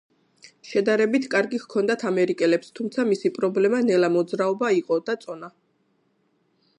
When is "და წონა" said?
5.11-5.51